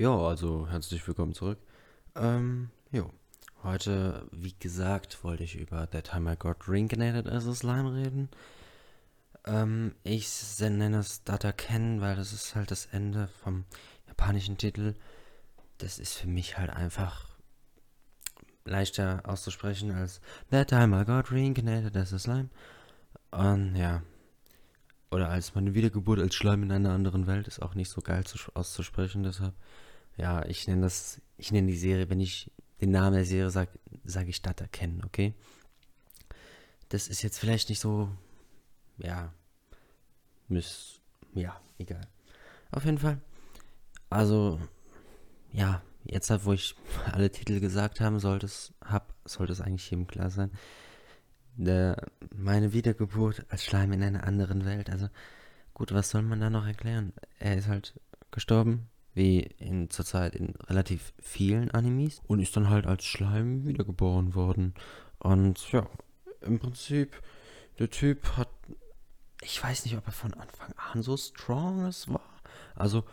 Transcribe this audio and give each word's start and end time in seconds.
Ja, 0.00 0.16
also 0.16 0.68
herzlich 0.68 1.04
willkommen 1.08 1.34
zurück. 1.34 1.58
Ähm, 2.14 2.70
jo. 2.92 3.10
Heute, 3.64 4.28
wie 4.30 4.54
gesagt, 4.56 5.24
wollte 5.24 5.42
ich 5.42 5.56
über 5.56 5.90
That 5.90 6.12
Time 6.12 6.32
I 6.32 6.36
Got 6.36 6.68
Reincarnated 6.68 7.26
as 7.26 7.48
a 7.48 7.52
Slime 7.52 7.92
reden. 7.92 8.28
Ähm, 9.44 9.96
ich 10.04 10.28
nenne 10.60 10.98
es 10.98 11.24
Data 11.24 11.50
Ken, 11.50 12.00
weil 12.00 12.14
das 12.14 12.32
ist 12.32 12.54
halt 12.54 12.70
das 12.70 12.86
Ende 12.86 13.26
vom 13.42 13.64
japanischen 14.06 14.56
Titel. 14.56 14.94
Das 15.78 15.98
ist 15.98 16.14
für 16.14 16.28
mich 16.28 16.58
halt 16.58 16.70
einfach 16.70 17.26
leichter 18.64 19.22
auszusprechen 19.24 19.90
als 19.90 20.20
That 20.52 20.68
Time 20.68 21.02
I 21.02 21.04
Got 21.06 21.32
Reincarnated 21.32 21.96
as 21.96 22.14
a 22.14 22.20
Slime. 22.20 22.50
Und 23.32 23.74
ja. 23.74 24.04
Oder 25.10 25.28
als 25.28 25.56
meine 25.56 25.74
Wiedergeburt 25.74 26.20
als 26.20 26.36
Schleim 26.36 26.62
in 26.62 26.70
einer 26.70 26.92
anderen 26.92 27.26
Welt 27.26 27.48
ist 27.48 27.60
auch 27.60 27.74
nicht 27.74 27.90
so 27.90 28.00
geil 28.00 28.22
zu, 28.22 28.38
auszusprechen, 28.54 29.24
deshalb 29.24 29.54
ja, 30.18 30.44
ich 30.46 30.66
nenne 30.66 30.82
das, 30.82 31.20
ich 31.36 31.52
nenne 31.52 31.68
die 31.68 31.78
Serie, 31.78 32.10
wenn 32.10 32.20
ich 32.20 32.50
den 32.80 32.90
Namen 32.90 33.14
der 33.14 33.24
Serie 33.24 33.50
sage, 33.50 33.70
sage 34.04 34.30
ich 34.30 34.42
Data 34.42 34.66
kennen, 34.66 35.02
okay? 35.04 35.34
Das 36.88 37.08
ist 37.08 37.22
jetzt 37.22 37.38
vielleicht 37.38 37.68
nicht 37.68 37.80
so, 37.80 38.10
ja, 38.98 39.32
miss, 40.48 41.00
ja, 41.34 41.60
egal. 41.78 42.06
Auf 42.70 42.84
jeden 42.84 42.98
Fall. 42.98 43.20
Also, 44.10 44.60
ja, 45.52 45.82
jetzt 46.04 46.30
halt, 46.30 46.44
wo 46.44 46.52
ich 46.52 46.74
alle 47.12 47.30
Titel 47.30 47.60
gesagt 47.60 48.00
haben, 48.00 48.18
sollte 48.18 48.46
es, 48.46 48.72
hab, 48.84 49.14
sollte 49.24 49.52
es 49.52 49.60
eigentlich 49.60 49.90
jedem 49.90 50.06
klar 50.06 50.30
sein. 50.30 50.50
Der, 51.56 51.96
meine 52.34 52.72
Wiedergeburt 52.72 53.44
als 53.48 53.64
Schleim 53.64 53.92
in 53.92 54.02
einer 54.02 54.24
anderen 54.24 54.64
Welt. 54.64 54.90
Also, 54.90 55.08
gut, 55.74 55.92
was 55.92 56.10
soll 56.10 56.22
man 56.22 56.40
da 56.40 56.50
noch 56.50 56.66
erklären? 56.66 57.12
Er 57.38 57.56
ist 57.56 57.68
halt 57.68 57.98
gestorben, 58.30 58.88
wie 59.18 59.40
in 59.40 59.90
zurzeit 59.90 60.34
in 60.34 60.54
relativ 60.68 61.12
vielen 61.20 61.70
Animes 61.72 62.22
und 62.26 62.40
ist 62.40 62.56
dann 62.56 62.70
halt 62.70 62.86
als 62.86 63.04
Schleim 63.04 63.66
wiedergeboren 63.66 64.34
worden. 64.34 64.74
Und 65.18 65.70
ja, 65.72 65.86
im 66.40 66.58
Prinzip, 66.58 67.20
der 67.78 67.90
Typ 67.90 68.36
hat, 68.36 68.48
ich 69.42 69.62
weiß 69.62 69.84
nicht, 69.84 69.96
ob 69.96 70.06
er 70.06 70.12
von 70.12 70.32
Anfang 70.34 70.72
an 70.92 71.02
so 71.02 71.16
strong 71.16 71.86
ist 71.86 72.08
war. 72.08 72.40
Also 72.74 73.04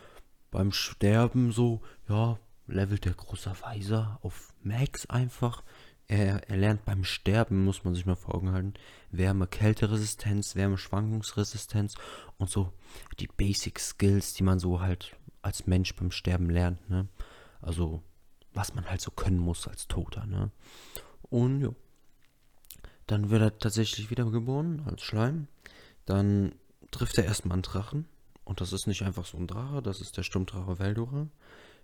beim 0.51 0.71
Sterben 0.71 1.51
so, 1.51 1.81
ja, 2.07 2.39
levelt 2.67 3.05
der 3.05 3.13
große 3.13 3.51
Weiser 3.61 4.19
auf 4.21 4.53
Max 4.61 5.07
einfach. 5.07 5.63
Er, 6.07 6.47
er 6.49 6.57
lernt 6.57 6.85
beim 6.85 7.03
Sterben, 7.03 7.65
muss 7.65 7.83
man 7.83 7.95
sich 7.95 8.05
mal 8.05 8.15
vor 8.15 8.35
Augen 8.35 8.51
halten, 8.51 8.75
Wärme, 9.09 9.47
Kälteresistenz, 9.47 10.55
Wärme, 10.55 10.77
Schwankungsresistenz 10.77 11.95
und 12.37 12.49
so 12.51 12.71
die 13.19 13.27
Basic 13.27 13.79
Skills, 13.79 14.33
die 14.33 14.43
man 14.43 14.59
so 14.59 14.81
halt 14.81 15.15
als 15.45 15.67
Mensch 15.67 15.95
beim 15.95 16.11
Sterben 16.11 16.49
lernt, 16.49 16.89
ne? 16.89 17.07
Also, 17.61 18.01
was 18.53 18.73
man 18.73 18.89
halt 18.89 19.01
so 19.01 19.11
können 19.11 19.37
muss 19.37 19.67
als 19.67 19.87
Toter, 19.87 20.25
ne? 20.25 20.51
Und 21.29 21.61
ja. 21.61 21.69
Dann 23.07 23.29
wird 23.29 23.41
er 23.43 23.57
tatsächlich 23.59 24.09
wiedergeboren 24.09 24.81
als 24.87 25.03
Schleim. 25.03 25.47
Dann 26.05 26.55
trifft 26.89 27.19
er 27.19 27.25
erstmal 27.25 27.53
einen 27.53 27.61
Drachen. 27.61 28.07
Und 28.43 28.61
das 28.61 28.73
ist 28.73 28.87
nicht 28.87 29.03
einfach 29.03 29.25
so 29.25 29.37
ein 29.37 29.47
Drache, 29.47 29.81
das 29.81 30.01
ist 30.01 30.17
der 30.17 30.23
Sturmdrache 30.23 30.79
Veldora. 30.79 31.27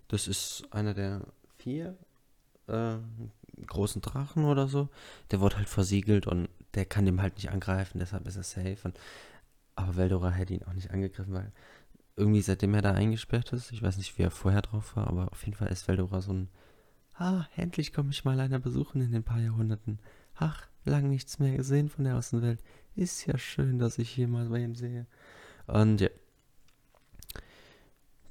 Das 0.07 0.27
ist 0.27 0.63
einer 0.71 0.93
der 0.93 1.21
vier 1.57 1.97
äh, 2.67 2.97
großen 3.67 4.01
Drachen 4.01 4.45
oder 4.45 4.67
so. 4.67 4.89
Der 5.29 5.41
wird 5.41 5.57
halt 5.57 5.69
versiegelt 5.69 6.25
und 6.25 6.49
der 6.73 6.85
kann 6.85 7.05
dem 7.05 7.21
halt 7.21 7.35
nicht 7.35 7.49
angreifen, 7.49 7.99
deshalb 7.99 8.27
ist 8.27 8.35
er 8.35 8.43
safe. 8.43 8.77
Und, 8.83 8.99
aber 9.75 9.95
Veldora 9.95 10.31
hätte 10.31 10.53
ihn 10.53 10.63
auch 10.63 10.73
nicht 10.73 10.91
angegriffen, 10.91 11.33
weil 11.33 11.51
irgendwie 12.21 12.41
seitdem 12.41 12.75
er 12.75 12.83
da 12.83 12.91
eingesperrt 12.91 13.51
ist, 13.51 13.71
ich 13.71 13.81
weiß 13.81 13.97
nicht, 13.97 14.17
wie 14.17 14.23
er 14.23 14.31
vorher 14.31 14.61
drauf 14.61 14.95
war, 14.95 15.07
aber 15.07 15.31
auf 15.31 15.43
jeden 15.43 15.57
Fall 15.57 15.69
ist 15.69 15.87
Veldora 15.87 16.21
so 16.21 16.31
ein, 16.31 16.49
ah, 17.15 17.45
endlich 17.55 17.93
komme 17.93 18.11
ich 18.11 18.23
mal 18.23 18.39
einer 18.39 18.59
besuchen 18.59 19.01
in 19.01 19.11
den 19.11 19.23
paar 19.23 19.39
Jahrhunderten. 19.39 19.99
Ach, 20.35 20.67
lang 20.85 21.09
nichts 21.09 21.39
mehr 21.39 21.57
gesehen 21.57 21.89
von 21.89 22.05
der 22.05 22.17
Außenwelt. 22.17 22.63
Ist 22.95 23.25
ja 23.25 23.37
schön, 23.37 23.79
dass 23.79 23.97
ich 23.97 24.09
hier 24.09 24.27
mal 24.27 24.49
bei 24.49 24.59
ihm 24.59 24.75
sehe. 24.75 25.07
Und 25.65 26.01
ja. 26.01 26.09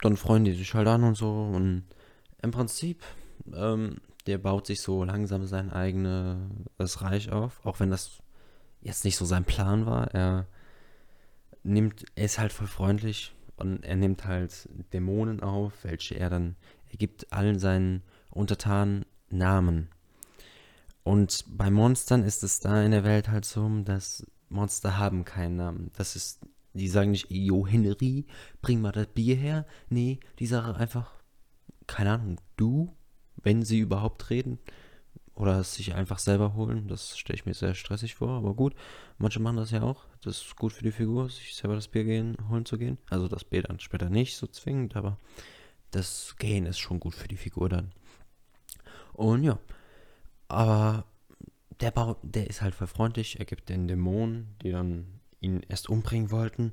Dann 0.03 0.16
freuen 0.16 0.44
die 0.44 0.53
sich 0.53 0.72
halt 0.72 0.88
an 0.88 1.04
und 1.04 1.16
so. 1.16 1.31
Und 1.31 1.84
im 2.41 2.53
Prinzip, 2.53 3.03
ähm, 3.53 3.97
der 4.26 4.38
baut 4.38 4.66
sich 4.66 4.81
so 4.81 5.04
langsam 5.04 5.47
sein 5.47 5.70
eigenes 5.70 7.03
Reich 7.03 7.31
auf, 7.31 7.60
auch 7.66 7.81
wenn 7.81 7.91
das 7.91 8.22
jetzt 8.81 9.04
nicht 9.04 9.16
so 9.16 9.25
sein 9.25 9.44
Plan 9.44 9.84
war. 9.84 10.14
Er 10.14 10.47
nimmt, 11.64 12.04
er 12.14 12.25
ist 12.26 12.38
halt 12.38 12.53
voll 12.53 12.66
freundlich, 12.66 13.34
und 13.60 13.84
er 13.84 13.97
nimmt 13.97 14.25
halt 14.25 14.69
Dämonen 14.93 15.43
auf, 15.43 15.84
welche 15.84 16.15
er 16.16 16.31
dann, 16.31 16.56
er 16.88 16.97
gibt 16.97 17.32
allen 17.32 17.59
seinen 17.59 18.03
Untertanen 18.31 19.04
Namen. 19.28 19.88
Und 21.03 21.44
bei 21.48 21.70
Monstern 21.70 22.25
ist 22.25 22.43
es 22.43 22.60
da 22.60 22.82
in 22.82 22.91
der 22.91 23.04
Welt 23.04 23.28
halt 23.28 23.44
so, 23.44 23.69
dass 23.84 24.26
Monster 24.49 24.99
haben 24.99 25.25
keinen 25.25 25.56
Namen. 25.56 25.91
Das 25.97 26.16
ist, 26.16 26.41
die 26.75 26.88
sagen 26.88 27.12
nicht, 27.12 27.31
Jo 27.31 27.66
Henry, 27.66 28.26
bring 28.60 28.81
mal 28.81 28.93
das 28.93 29.06
Bier 29.06 29.37
her. 29.37 29.66
Nee, 29.88 30.20
die 30.38 30.47
sagen 30.47 30.76
einfach, 30.76 31.12
keine 31.87 32.12
Ahnung, 32.12 32.41
du, 32.56 32.94
wenn 33.43 33.62
sie 33.62 33.78
überhaupt 33.78 34.31
reden. 34.31 34.59
Oder 35.40 35.58
es 35.58 35.74
sich 35.74 35.94
einfach 35.94 36.18
selber 36.18 36.52
holen. 36.52 36.86
Das 36.86 37.16
stelle 37.16 37.38
ich 37.38 37.46
mir 37.46 37.54
sehr 37.54 37.72
stressig 37.72 38.14
vor, 38.14 38.28
aber 38.28 38.52
gut. 38.52 38.74
Manche 39.16 39.40
machen 39.40 39.56
das 39.56 39.70
ja 39.70 39.80
auch. 39.80 40.04
Das 40.22 40.42
ist 40.42 40.56
gut 40.56 40.74
für 40.74 40.82
die 40.82 40.92
Figur, 40.92 41.30
sich 41.30 41.54
selber 41.54 41.76
das 41.76 41.88
Bier 41.88 42.04
gehen, 42.04 42.36
holen 42.50 42.66
zu 42.66 42.76
gehen. 42.76 42.98
Also 43.08 43.26
das 43.26 43.44
Bier 43.44 43.62
dann 43.62 43.80
später 43.80 44.10
nicht 44.10 44.36
so 44.36 44.46
zwingend, 44.46 44.96
aber 44.96 45.16
das 45.92 46.36
Gehen 46.38 46.66
ist 46.66 46.78
schon 46.78 47.00
gut 47.00 47.14
für 47.14 47.26
die 47.26 47.38
Figur 47.38 47.70
dann. 47.70 47.90
Und 49.14 49.42
ja. 49.42 49.58
Aber 50.48 51.06
der 51.80 51.90
Bau, 51.90 52.18
der 52.22 52.50
ist 52.50 52.60
halt 52.60 52.74
voll 52.74 52.86
freundlich. 52.86 53.38
Er 53.38 53.46
gibt 53.46 53.70
den 53.70 53.88
Dämonen, 53.88 54.54
die 54.60 54.72
dann 54.72 55.06
ihn 55.40 55.62
erst 55.70 55.88
umbringen 55.88 56.30
wollten, 56.30 56.72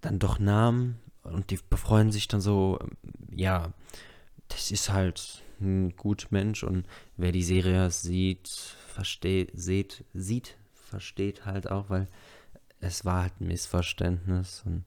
dann 0.00 0.18
doch 0.18 0.38
Namen 0.38 0.98
und 1.24 1.50
die 1.50 1.58
befreuen 1.68 2.10
sich 2.10 2.26
dann 2.26 2.40
so, 2.40 2.78
ja, 3.34 3.74
das 4.48 4.70
ist 4.70 4.90
halt 4.90 5.42
ein 5.60 5.96
guter 5.96 6.28
Mensch 6.30 6.62
und 6.62 6.86
wer 7.16 7.32
die 7.32 7.42
Serie 7.42 7.90
sieht, 7.90 8.48
versteht, 8.48 9.50
sieht, 9.54 10.04
sieht, 10.14 10.56
versteht 10.74 11.44
halt 11.46 11.70
auch, 11.70 11.90
weil 11.90 12.06
es 12.80 13.04
war 13.04 13.22
halt 13.22 13.40
ein 13.40 13.48
Missverständnis 13.48 14.62
und 14.64 14.84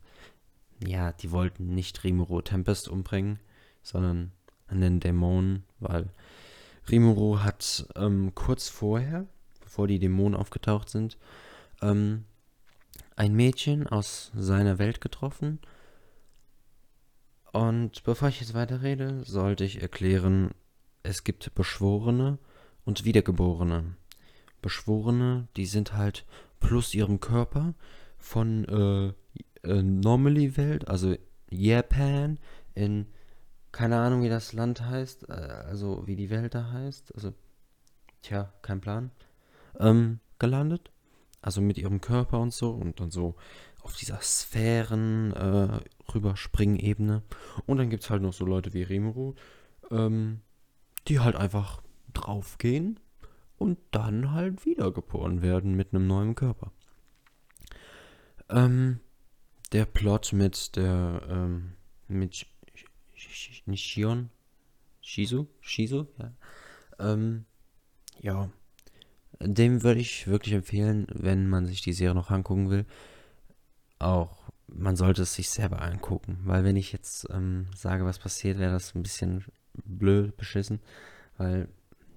ja, 0.86 1.12
die 1.12 1.32
wollten 1.32 1.76
nicht 1.76 2.04
Rimuro 2.04 2.42
Tempest 2.42 2.88
umbringen, 2.88 3.40
sondern 3.82 4.32
einen 4.68 5.00
Dämonen, 5.00 5.64
weil 5.80 6.10
Rimuro 6.90 7.44
hat 7.44 7.86
ähm, 7.96 8.34
kurz 8.36 8.70
vorher, 8.70 9.26
bevor 9.62 9.88
die 9.88 10.00
Dämonen 10.00 10.40
aufgetaucht 10.40 10.90
sind, 10.90 11.18
ähm, 11.82 12.26
ein 13.16 13.36
Mädchen 13.36 13.88
aus 13.88 14.32
seiner 14.34 14.80
Welt 14.80 15.02
getroffen 15.02 15.60
und 17.52 18.04
bevor 18.04 18.30
ich 18.30 18.40
jetzt 18.42 18.54
weiterrede, 18.54 19.24
sollte 19.24 19.64
ich 19.64 19.82
erklären, 19.82 20.52
es 21.04 21.24
gibt 21.24 21.54
Beschworene 21.56 22.38
und 22.86 23.06
Wiedergeborene. 23.06 23.96
Beschworene, 24.62 25.48
die 25.56 25.66
sind 25.66 25.94
halt 25.94 26.26
plus 26.60 26.94
ihrem 26.94 27.20
Körper 27.20 27.74
von 28.18 28.66
äh, 28.66 29.68
äh, 29.68 29.82
Normally-Welt, 29.82 30.88
also 30.88 31.16
Japan, 31.50 32.38
in 32.76 33.08
keine 33.72 34.00
Ahnung, 34.00 34.24
wie 34.24 34.30
das 34.30 34.54
Land 34.54 34.82
heißt, 34.82 35.30
äh, 35.30 35.34
also 35.34 36.06
wie 36.08 36.16
die 36.16 36.30
Welt 36.30 36.56
da 36.56 36.72
heißt, 36.72 37.14
also 37.16 37.34
tja, 38.22 38.52
kein 38.62 38.82
Plan, 38.82 39.12
ähm, 39.80 40.20
gelandet. 40.40 40.92
Also 41.42 41.62
mit 41.62 41.78
ihrem 41.78 42.02
Körper 42.02 42.40
und 42.40 42.54
so 42.54 42.72
und 42.72 43.00
dann 43.00 43.12
so 43.12 43.36
auf 43.82 43.96
dieser 43.96 44.20
Sphären 44.22 45.34
äh, 45.34 45.80
rüberspringen-Ebene. 46.14 47.24
Und 47.66 47.78
dann 47.78 47.90
gibt 47.90 48.04
es 48.04 48.10
halt 48.10 48.22
noch 48.22 48.34
so 48.34 48.46
Leute 48.46 48.74
wie 48.74 48.84
Rimuru, 48.84 49.36
ähm, 49.92 50.42
die 51.08 51.20
halt 51.20 51.36
einfach 51.36 51.82
draufgehen 52.14 53.00
und 53.58 53.78
dann 53.92 54.32
halt 54.32 54.66
wiedergeboren 54.66 55.42
werden 55.42 55.76
mit 55.76 55.94
einem 55.94 56.08
neuen 56.08 56.36
Körper. 56.36 56.72
Ähm, 58.50 59.00
der 59.72 59.86
Plot 59.86 60.34
mit 60.34 60.76
der, 60.76 61.22
ähm, 61.30 61.74
mit 62.08 62.48
Nishion, 63.66 64.30
Shizu, 65.02 65.48
Shizu, 65.62 66.08
ja, 66.18 66.34
ähm, 67.00 67.46
ja, 68.22 68.50
dem 69.40 69.84
würde 69.84 70.02
ich 70.02 70.28
wirklich 70.28 70.54
empfehlen, 70.54 71.08
wenn 71.14 71.48
man 71.48 71.66
sich 71.66 71.82
die 71.82 71.94
Serie 71.94 72.16
noch 72.16 72.32
angucken 72.32 72.70
will, 72.70 72.86
auch, 74.00 74.52
man 74.68 74.96
sollte 74.96 75.24
es 75.24 75.36
sich 75.36 75.50
selber 75.50 75.82
angucken, 75.82 76.40
weil 76.44 76.64
wenn 76.64 76.76
ich 76.76 76.92
jetzt 76.92 77.28
ähm, 77.32 77.68
sage, 77.76 78.06
was 78.06 78.20
passiert, 78.20 78.60
wäre 78.60 78.72
das 78.74 78.96
ein 78.96 79.04
bisschen 79.04 79.46
blöd, 79.86 80.36
beschissen, 80.38 80.80
weil 81.38 81.70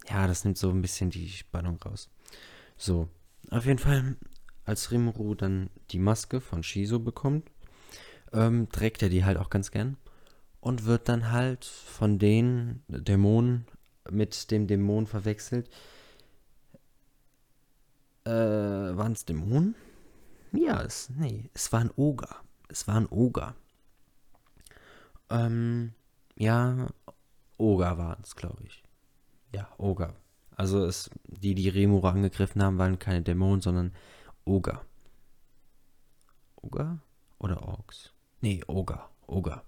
ja, 0.09 0.27
das 0.27 0.45
nimmt 0.45 0.59
so 0.59 0.71
ein 0.71 0.83
bisschen 0.83 1.11
die 1.11 1.29
Spannung 1.29 1.81
raus. 1.83 2.11
So, 2.77 3.09
auf 3.51 3.67
jeden 3.67 3.79
Fall, 3.79 4.17
als 4.65 4.91
Rimuru 4.91 5.35
dann 5.35 5.71
die 5.91 5.99
Maske 5.99 6.41
von 6.41 6.63
Shizo 6.63 6.99
bekommt, 6.99 7.51
ähm, 8.33 8.69
trägt 8.71 9.03
er 9.03 9.09
die 9.09 9.25
halt 9.25 9.39
auch 9.39 9.51
ganz 9.51 9.71
gern. 9.71 9.97
und 10.61 10.85
wird 10.85 11.09
dann 11.09 11.33
halt 11.33 11.65
von 11.65 12.19
den 12.19 12.83
Dämonen 12.89 13.67
mit 14.11 14.51
dem 14.51 14.67
Dämon 14.69 15.07
verwechselt. 15.07 15.69
Äh, 18.25 18.31
waren 18.31 19.13
es 19.13 19.25
Dämonen? 19.25 19.75
Ja, 20.53 20.83
es, 20.83 21.11
nee, 21.11 21.51
es 21.55 21.73
war 21.73 21.81
ein 21.81 21.91
Oger. 21.97 22.37
Es 22.69 22.87
war 22.87 22.97
ein 22.97 23.09
Oger. 23.11 23.55
Ähm, 25.31 25.93
ja, 26.37 26.89
Oger 27.57 27.99
waren 27.99 28.23
es, 28.23 28.37
glaube 28.37 28.63
ich. 28.65 28.83
Ja, 29.55 29.69
Oger. 29.79 30.15
Also 30.57 30.85
es, 30.85 31.11
die, 31.25 31.55
die 31.55 31.69
Remora 31.69 32.11
angegriffen 32.11 32.63
haben, 32.63 32.79
waren 32.79 32.99
keine 32.99 33.23
Dämonen, 33.23 33.61
sondern 33.61 33.93
Oger. 34.45 34.85
Oger? 36.57 36.99
Oder 37.39 37.63
Orks? 37.63 38.13
Nee, 38.41 38.63
Oger. 38.67 39.11
Oger. 39.27 39.65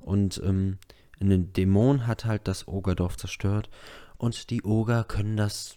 Und 0.00 0.40
ähm, 0.44 0.78
ein 1.20 1.52
Dämon 1.52 2.06
hat 2.06 2.24
halt 2.24 2.46
das 2.46 2.68
Ogerdorf 2.68 3.16
zerstört. 3.16 3.70
Und 4.18 4.50
die 4.50 4.62
Oger 4.62 5.04
können 5.04 5.36
das 5.36 5.76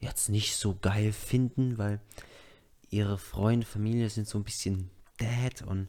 jetzt 0.00 0.28
nicht 0.28 0.56
so 0.56 0.76
geil 0.80 1.12
finden, 1.12 1.78
weil 1.78 2.00
ihre 2.90 3.18
Freunde, 3.18 3.66
Familie 3.66 4.08
sind 4.10 4.28
so 4.28 4.38
ein 4.38 4.44
bisschen 4.44 4.90
dead 5.20 5.62
und 5.62 5.88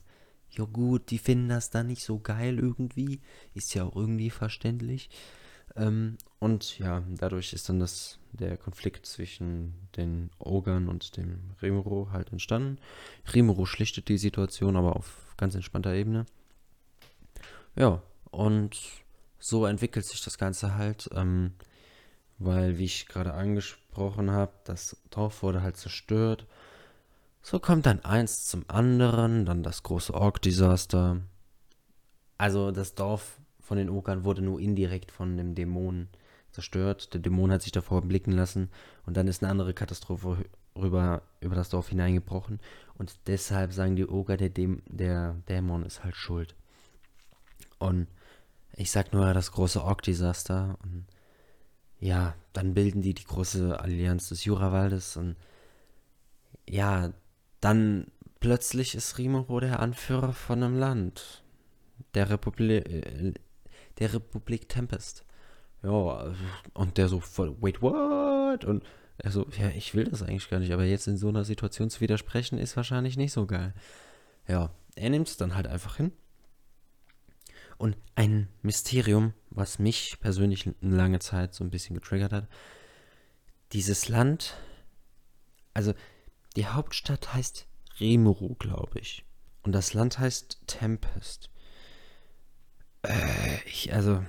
ja 0.51 0.65
gut, 0.65 1.11
die 1.11 1.17
finden 1.17 1.49
das 1.49 1.69
dann 1.69 1.87
nicht 1.87 2.03
so 2.03 2.19
geil 2.19 2.57
irgendwie. 2.57 3.21
Ist 3.53 3.73
ja 3.75 3.83
auch 3.83 3.95
irgendwie 3.95 4.29
verständlich. 4.29 5.09
Ähm, 5.75 6.17
und 6.39 6.79
ja, 6.79 7.03
dadurch 7.09 7.53
ist 7.53 7.69
dann 7.69 7.79
das, 7.79 8.19
der 8.31 8.57
Konflikt 8.57 9.05
zwischen 9.05 9.75
den 9.95 10.31
Ogern 10.39 10.89
und 10.89 11.17
dem 11.17 11.51
Rimuru 11.61 12.09
halt 12.11 12.31
entstanden. 12.31 12.79
Rimuru 13.33 13.65
schlichtet 13.65 14.07
die 14.09 14.17
Situation 14.17 14.75
aber 14.75 14.95
auf 14.95 15.35
ganz 15.37 15.53
entspannter 15.53 15.93
Ebene. 15.93 16.25
Ja, 17.75 18.01
und 18.31 18.79
so 19.39 19.65
entwickelt 19.65 20.05
sich 20.05 20.23
das 20.23 20.37
Ganze 20.37 20.75
halt, 20.75 21.09
ähm, 21.13 21.53
weil, 22.39 22.77
wie 22.77 22.85
ich 22.85 23.07
gerade 23.07 23.33
angesprochen 23.33 24.31
habe, 24.31 24.53
das 24.63 24.97
Dorf 25.11 25.43
wurde 25.43 25.61
halt 25.61 25.77
zerstört. 25.77 26.47
So 27.49 27.61
kommt 27.61 27.85
dann 27.85 28.03
eins 28.03 28.43
zum 28.43 28.65
anderen, 28.67 29.45
dann 29.45 29.63
das 29.63 29.81
große 29.81 30.13
Ork-Desaster. 30.13 31.21
Also 32.37 32.71
das 32.71 32.93
Dorf 32.93 33.39
von 33.61 33.77
den 33.77 33.89
Ogern 33.89 34.25
wurde 34.25 34.41
nur 34.41 34.59
indirekt 34.59 35.13
von 35.13 35.37
dem 35.37 35.55
Dämon 35.55 36.09
zerstört. 36.51 37.13
Der 37.13 37.21
Dämon 37.21 37.53
hat 37.53 37.61
sich 37.61 37.71
davor 37.71 38.01
blicken 38.01 38.33
lassen 38.33 38.69
und 39.05 39.15
dann 39.15 39.29
ist 39.29 39.41
eine 39.41 39.49
andere 39.49 39.73
Katastrophe 39.73 40.43
rüber 40.75 41.21
über 41.39 41.55
das 41.55 41.69
Dorf 41.69 41.87
hineingebrochen. 41.87 42.59
Und 42.95 43.17
deshalb 43.27 43.71
sagen 43.71 43.95
die 43.95 44.09
Oger, 44.09 44.35
der, 44.35 44.49
Däm 44.49 44.81
der 44.85 45.37
Dämon 45.47 45.85
ist 45.85 46.03
halt 46.03 46.17
schuld. 46.17 46.53
Und 47.79 48.07
ich 48.73 48.91
sag 48.91 49.13
nur 49.13 49.33
das 49.33 49.53
große 49.53 49.81
Ork-Desaster. 49.81 50.77
Und 50.83 51.05
ja, 52.01 52.35
dann 52.51 52.73
bilden 52.73 53.01
die 53.01 53.13
die 53.13 53.23
große 53.23 53.79
Allianz 53.79 54.27
des 54.27 54.43
Jurawaldes. 54.43 55.15
Und 55.15 55.37
ja, 56.67 57.13
dann 57.61 58.07
plötzlich 58.39 58.95
ist 58.95 59.17
Rimuro 59.17 59.59
der 59.59 59.79
Anführer 59.79 60.33
von 60.33 60.63
einem 60.63 60.77
Land. 60.77 61.43
Der 62.13 62.29
Republik, 62.29 62.87
äh, 62.87 63.33
der 63.99 64.13
Republik 64.13 64.69
Tempest. 64.69 65.25
Ja, 65.83 66.33
und 66.73 66.97
der 66.97 67.07
so 67.07 67.19
voll, 67.19 67.55
wait, 67.61 67.81
what? 67.81 68.65
Und 68.65 68.83
er 69.17 69.31
so, 69.31 69.47
ja, 69.57 69.69
ich 69.69 69.95
will 69.95 70.05
das 70.05 70.21
eigentlich 70.21 70.49
gar 70.49 70.59
nicht, 70.59 70.71
aber 70.71 70.85
jetzt 70.85 71.07
in 71.07 71.17
so 71.17 71.29
einer 71.29 71.43
Situation 71.43 71.89
zu 71.89 72.01
widersprechen, 72.01 72.57
ist 72.57 72.75
wahrscheinlich 72.75 73.17
nicht 73.17 73.31
so 73.31 73.45
geil. 73.45 73.73
Ja, 74.47 74.71
er 74.95 75.09
nimmt 75.09 75.27
es 75.27 75.37
dann 75.37 75.55
halt 75.55 75.67
einfach 75.67 75.97
hin. 75.97 76.11
Und 77.77 77.95
ein 78.15 78.47
Mysterium, 78.63 79.33
was 79.49 79.77
mich 79.77 80.19
persönlich 80.19 80.65
eine 80.65 80.95
lange 80.95 81.19
Zeit 81.19 81.53
so 81.53 81.63
ein 81.63 81.69
bisschen 81.69 81.95
getriggert 81.95 82.33
hat. 82.33 82.47
Dieses 83.71 84.09
Land, 84.09 84.55
also 85.73 85.93
die 86.57 86.65
Hauptstadt 86.65 87.35
heißt 87.35 87.67
Rimuru, 87.99 88.55
glaube 88.55 88.99
ich. 88.99 89.23
Und 89.61 89.73
das 89.73 89.93
Land 89.93 90.17
heißt 90.17 90.63
Tempest. 90.65 91.51
Äh, 93.03 93.61
ich, 93.67 93.93
also, 93.93 94.25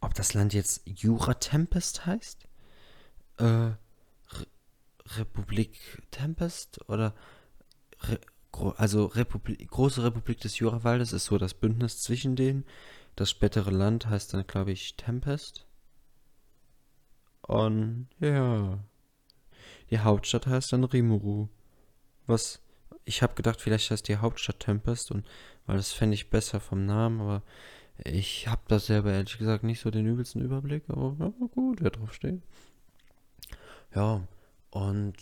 ob 0.00 0.14
das 0.14 0.32
Land 0.32 0.54
jetzt 0.54 0.80
Jura 0.86 1.34
Tempest 1.34 2.06
heißt? 2.06 2.48
Äh, 3.36 3.44
Re 3.44 3.76
Republik 5.16 6.06
Tempest 6.10 6.80
oder 6.88 7.14
Re 8.00 8.18
also 8.78 9.04
Republik, 9.04 9.68
große 9.68 10.02
Republik 10.02 10.40
des 10.40 10.58
Jurawaldes 10.58 11.12
ist 11.12 11.26
so 11.26 11.36
das 11.36 11.52
Bündnis 11.52 12.00
zwischen 12.00 12.34
denen. 12.34 12.64
Das 13.14 13.28
spätere 13.28 13.70
Land 13.70 14.06
heißt 14.06 14.32
dann, 14.32 14.46
glaube 14.46 14.72
ich, 14.72 14.96
Tempest. 14.96 15.66
Und 17.42 18.08
ja, 18.20 18.82
die 19.90 19.98
Hauptstadt 19.98 20.46
heißt 20.46 20.72
dann 20.72 20.84
Rimuru. 20.84 21.48
Was, 22.28 22.60
ich 23.04 23.22
habe 23.22 23.34
gedacht, 23.34 23.60
vielleicht 23.60 23.90
heißt 23.90 24.06
die 24.06 24.18
Hauptstadt 24.18 24.60
Tempest 24.60 25.10
und 25.10 25.26
weil 25.66 25.76
das 25.76 25.92
fände 25.92 26.14
ich 26.14 26.30
besser 26.30 26.60
vom 26.60 26.86
Namen, 26.86 27.20
aber 27.20 27.42
ich 28.04 28.46
habe 28.46 28.62
da 28.68 28.78
selber 28.78 29.12
ehrlich 29.12 29.38
gesagt 29.38 29.64
nicht 29.64 29.80
so 29.80 29.90
den 29.90 30.06
übelsten 30.06 30.40
Überblick, 30.40 30.84
aber 30.88 31.16
ja, 31.18 31.32
gut, 31.48 31.82
wer 31.82 31.90
drauf 31.90 32.14
steht. 32.14 32.40
Ja, 33.94 34.26
und 34.70 35.14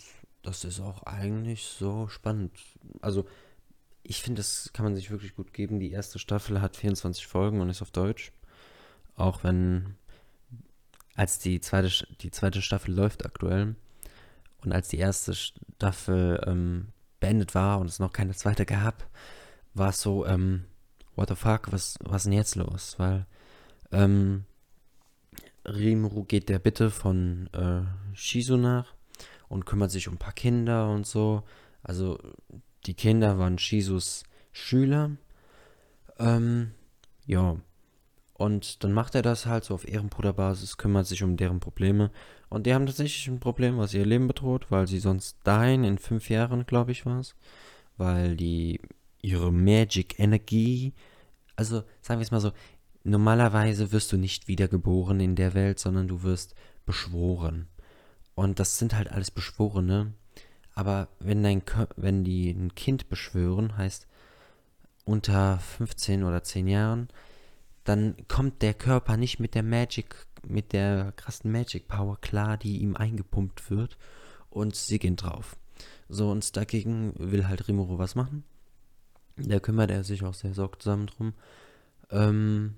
das 0.43 0.63
ist 0.63 0.79
auch 0.79 1.03
eigentlich 1.03 1.65
so 1.65 2.07
spannend. 2.07 2.51
Also, 3.01 3.25
ich 4.03 4.21
finde, 4.21 4.39
das 4.39 4.71
kann 4.73 4.85
man 4.85 4.95
sich 4.95 5.11
wirklich 5.11 5.35
gut 5.35 5.53
geben. 5.53 5.79
Die 5.79 5.91
erste 5.91 6.19
Staffel 6.19 6.61
hat 6.61 6.77
24 6.77 7.27
Folgen 7.27 7.59
und 7.59 7.69
ist 7.69 7.81
auf 7.81 7.91
Deutsch. 7.91 8.31
Auch 9.15 9.43
wenn, 9.43 9.95
als 11.15 11.39
die 11.39 11.59
zweite, 11.59 11.89
die 12.21 12.31
zweite 12.31 12.61
Staffel 12.61 12.93
läuft 12.93 13.25
aktuell 13.25 13.75
und 14.63 14.71
als 14.71 14.89
die 14.89 14.97
erste 14.97 15.33
Staffel 15.33 16.41
ähm, 16.45 16.89
beendet 17.19 17.55
war 17.55 17.79
und 17.79 17.87
es 17.87 17.99
noch 17.99 18.13
keine 18.13 18.33
zweite 18.33 18.65
gab, 18.65 19.09
war 19.73 19.89
es 19.89 20.01
so, 20.01 20.25
ähm, 20.25 20.65
what 21.15 21.29
the 21.29 21.35
fuck, 21.35 21.71
was, 21.71 21.97
was 22.01 22.17
ist 22.17 22.25
denn 22.25 22.33
jetzt 22.33 22.55
los? 22.55 22.95
Weil 22.97 23.25
ähm, 23.91 24.45
Rimuru 25.65 26.23
geht 26.23 26.49
der 26.49 26.59
Bitte 26.59 26.89
von 26.89 27.49
äh, 27.53 27.81
Shizu 28.15 28.57
nach 28.57 28.93
und 29.49 29.65
kümmert 29.65 29.91
sich 29.91 30.07
um 30.07 30.15
ein 30.15 30.19
paar 30.19 30.33
Kinder 30.33 30.89
und 30.89 31.05
so. 31.05 31.43
Also 31.83 32.17
die 32.85 32.93
Kinder 32.93 33.37
waren 33.37 33.57
Shizus 33.57 34.23
Schüler. 34.51 35.11
Ähm, 36.19 36.71
ja. 37.25 37.57
Und 38.33 38.83
dann 38.83 38.93
macht 38.93 39.15
er 39.15 39.23
das 39.23 39.45
halt 39.45 39.63
so 39.63 39.73
auf 39.73 39.87
Ehrenbruderbasis, 39.87 40.77
kümmert 40.77 41.07
sich 41.07 41.23
um 41.23 41.37
deren 41.37 41.59
Probleme. 41.59 42.11
Und 42.49 42.65
die 42.65 42.73
haben 42.73 42.85
tatsächlich 42.85 43.27
ein 43.27 43.39
Problem, 43.39 43.77
was 43.77 43.93
ihr 43.93 44.05
Leben 44.05 44.27
bedroht, 44.27 44.67
weil 44.69 44.87
sie 44.87 44.99
sonst 44.99 45.37
dahin 45.43 45.83
in 45.83 45.97
fünf 45.97 46.29
Jahren, 46.29 46.65
glaube 46.65 46.91
ich, 46.91 47.05
war 47.05 47.19
es. 47.19 47.35
Weil 47.97 48.35
die 48.35 48.79
ihre 49.21 49.51
Magic-Energie. 49.51 50.93
Also 51.55 51.83
sagen 52.01 52.19
wir 52.19 52.23
es 52.23 52.31
mal 52.31 52.39
so, 52.39 52.51
normalerweise 53.03 53.91
wirst 53.91 54.11
du 54.11 54.17
nicht 54.17 54.47
wiedergeboren 54.47 55.19
in 55.19 55.35
der 55.35 55.53
Welt, 55.53 55.79
sondern 55.79 56.07
du 56.07 56.23
wirst 56.23 56.55
beschworen. 56.85 57.67
Und 58.35 58.59
das 58.59 58.77
sind 58.77 58.93
halt 58.93 59.11
alles 59.11 59.31
Beschworene. 59.31 60.13
Aber 60.75 61.07
wenn, 61.19 61.41
dein, 61.41 61.63
wenn 61.95 62.23
die 62.23 62.51
ein 62.51 62.75
Kind 62.75 63.09
beschwören, 63.09 63.77
heißt 63.77 64.07
unter 65.05 65.57
15 65.57 66.23
oder 66.23 66.43
10 66.43 66.67
Jahren, 66.67 67.07
dann 67.83 68.15
kommt 68.27 68.61
der 68.61 68.73
Körper 68.73 69.17
nicht 69.17 69.39
mit 69.39 69.55
der 69.55 69.63
Magic, 69.63 70.27
mit 70.49 70.73
der 70.73 71.13
krassen 71.15 71.51
Magic 71.51 71.87
Power 71.87 72.19
klar, 72.19 72.57
die 72.57 72.79
ihm 72.79 72.95
eingepumpt 72.95 73.69
wird. 73.69 73.97
Und 74.49 74.75
sie 74.75 74.99
gehen 74.99 75.15
drauf. 75.15 75.57
So, 76.09 76.31
und 76.31 76.55
dagegen 76.55 77.13
will 77.17 77.47
halt 77.47 77.67
Rimuru 77.67 77.97
was 77.97 78.15
machen. 78.15 78.43
Da 79.35 79.59
kümmert 79.59 79.91
er 79.91 80.03
sich 80.03 80.23
auch 80.23 80.33
sehr 80.33 80.53
sorgsam 80.53 81.07
drum. 81.07 81.33
Ähm, 82.09 82.75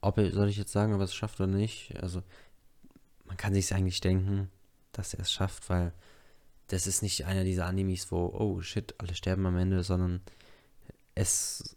ob 0.00 0.18
er, 0.18 0.30
soll 0.32 0.48
ich 0.48 0.56
jetzt 0.56 0.72
sagen, 0.72 0.92
ob 0.92 1.00
er 1.00 1.04
es 1.04 1.14
schafft 1.14 1.40
oder 1.40 1.46
nicht? 1.48 1.96
Also, 2.02 2.22
man 3.24 3.36
kann 3.36 3.54
sich 3.54 3.72
eigentlich 3.72 4.00
denken, 4.00 4.50
dass 4.92 5.14
er 5.14 5.20
es 5.20 5.32
schafft, 5.32 5.70
weil 5.70 5.92
das 6.68 6.86
ist 6.86 7.02
nicht 7.02 7.24
einer 7.24 7.44
dieser 7.44 7.66
Animes, 7.66 8.10
wo, 8.10 8.26
oh 8.26 8.60
shit, 8.60 8.94
alle 8.98 9.14
sterben 9.14 9.46
am 9.46 9.56
Ende, 9.56 9.82
sondern 9.82 10.20
es, 11.14 11.76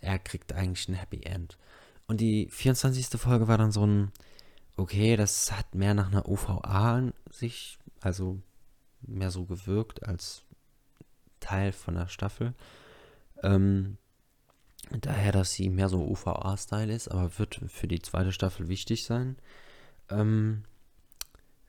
er 0.00 0.18
kriegt 0.18 0.52
eigentlich 0.52 0.88
ein 0.88 0.94
Happy 0.94 1.22
End. 1.22 1.58
Und 2.06 2.20
die 2.20 2.48
24. 2.50 3.20
Folge 3.20 3.48
war 3.48 3.58
dann 3.58 3.72
so 3.72 3.84
ein, 3.84 4.12
okay, 4.76 5.16
das 5.16 5.52
hat 5.52 5.74
mehr 5.74 5.94
nach 5.94 6.08
einer 6.08 6.28
OVA 6.28 6.60
an 6.62 7.14
sich, 7.30 7.78
also 8.00 8.40
mehr 9.02 9.30
so 9.30 9.44
gewirkt 9.44 10.06
als 10.06 10.42
Teil 11.40 11.72
von 11.72 11.94
der 11.94 12.08
Staffel. 12.08 12.54
Ähm, 13.42 13.98
daher, 14.90 15.32
dass 15.32 15.52
sie 15.52 15.68
mehr 15.68 15.88
so 15.88 16.04
UVA-Style 16.06 16.92
ist, 16.92 17.08
aber 17.08 17.38
wird 17.38 17.60
für 17.68 17.88
die 17.88 18.02
zweite 18.02 18.32
Staffel 18.32 18.68
wichtig 18.68 19.04
sein. 19.04 19.36
Ähm, 20.10 20.64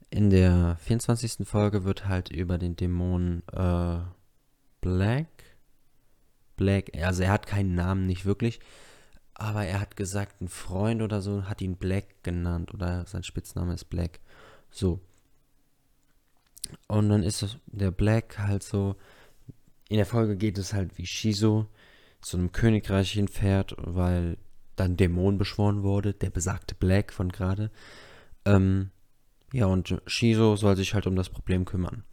in 0.09 0.29
der 0.29 0.77
24. 0.81 1.47
Folge 1.47 1.83
wird 1.83 2.07
halt 2.07 2.29
über 2.29 2.57
den 2.57 2.75
Dämon 2.75 3.43
äh, 3.51 3.99
Black. 4.81 5.27
Black, 6.55 6.91
also 6.97 7.23
er 7.23 7.31
hat 7.31 7.45
keinen 7.45 7.75
Namen, 7.75 8.05
nicht 8.07 8.25
wirklich. 8.25 8.59
Aber 9.39 9.65
er 9.65 9.79
hat 9.79 9.95
gesagt, 9.95 10.41
ein 10.41 10.47
Freund 10.47 11.01
oder 11.03 11.21
so 11.21 11.43
hat 11.45 11.61
ihn 11.61 11.77
Black 11.77 12.23
genannt 12.23 12.73
oder 12.73 13.05
sein 13.05 13.23
Spitzname 13.23 13.75
ist 13.75 13.85
Black. 13.85 14.19
So. 14.71 14.99
Und 16.87 17.09
dann 17.09 17.21
ist 17.21 17.57
der 17.67 17.91
Black 17.91 18.39
halt 18.39 18.63
so. 18.63 18.95
In 19.89 19.97
der 19.97 20.07
Folge 20.07 20.35
geht 20.35 20.57
es 20.57 20.73
halt 20.73 20.97
wie 20.97 21.05
Shizo 21.05 21.67
zu 22.19 22.37
einem 22.37 22.51
Königreich 22.51 23.11
hinfährt, 23.11 23.75
weil 23.77 24.37
dann 24.75 24.97
Dämon 24.97 25.37
beschworen 25.37 25.83
wurde, 25.83 26.13
der 26.13 26.31
besagte 26.31 26.73
Black 26.75 27.13
von 27.13 27.31
gerade. 27.31 27.71
Ähm, 28.43 28.89
ja, 29.53 29.67
und 29.67 30.01
Shizo 30.07 30.55
soll 30.55 30.75
sich 30.75 30.93
halt 30.95 31.05
um 31.05 31.15
das 31.15 31.29
Problem 31.29 31.63
kümmern. 31.63 32.03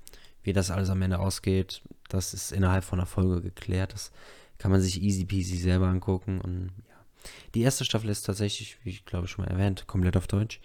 Wie 0.43 0.52
das 0.52 0.71
alles 0.71 0.90
am 0.90 1.00
Ende 1.00 1.19
ausgeht, 1.19 1.83
das 2.09 2.35
ist 2.35 2.52
innerhalb 2.52 2.85
von 2.85 3.00
einer 3.00 3.07
Folge 3.07 3.40
geklärt. 3.40 3.95
Das 3.95 4.12
kann 4.59 4.71
man 4.71 4.83
sich 4.83 5.02
easy 5.02 5.25
peasy 5.25 5.57
selber 5.57 5.88
angucken. 5.88 6.40
Und 6.40 6.71
ja. 6.87 6.94
Die 7.54 7.62
erste 7.62 7.85
Staffel 7.85 8.11
ist 8.11 8.23
tatsächlich, 8.23 8.78
wie 8.85 8.90
ich 8.90 9.04
glaube 9.04 9.28
schon 9.28 9.45
mal 9.45 9.50
erwähnt, 9.50 9.87
komplett 9.87 10.16
auf 10.16 10.26
Deutsch. 10.26 10.61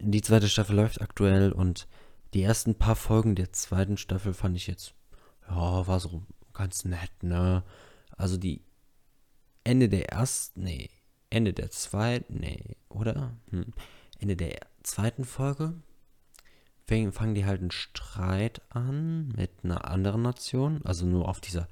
Die 0.00 0.22
zweite 0.22 0.48
Staffel 0.48 0.76
läuft 0.76 1.00
aktuell 1.00 1.52
und 1.52 1.86
die 2.34 2.42
ersten 2.42 2.74
paar 2.74 2.96
Folgen 2.96 3.36
der 3.36 3.52
zweiten 3.52 3.96
Staffel 3.96 4.34
fand 4.34 4.56
ich 4.56 4.66
jetzt, 4.66 4.94
ja, 5.48 5.86
war 5.86 6.00
so 6.00 6.22
ganz 6.52 6.84
nett, 6.84 7.22
ne? 7.22 7.62
Also 8.16 8.36
die 8.36 8.62
Ende 9.62 9.88
der 9.88 10.10
ersten, 10.10 10.64
nee, 10.64 10.90
Ende 11.30 11.52
der 11.52 11.70
zweiten, 11.70 12.40
nee, 12.40 12.76
oder? 12.88 13.36
Hm. 13.50 13.72
Ende 14.18 14.36
der 14.36 14.60
zweiten 14.82 15.24
Folge 15.24 15.74
fangen 16.86 17.34
die 17.34 17.46
halt 17.46 17.60
einen 17.60 17.70
Streit 17.70 18.60
an 18.68 19.28
mit 19.28 19.50
einer 19.62 19.90
anderen 19.90 20.22
Nation, 20.22 20.82
also 20.84 21.06
nur 21.06 21.28
auf 21.28 21.40
dieser 21.40 21.68